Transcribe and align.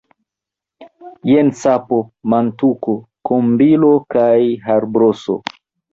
Jen 1.31 1.51
sapo, 1.59 1.99
mantuko, 2.35 2.95
kombilo 3.31 3.93
kaj 4.17 4.35
harbroso. 4.69 5.37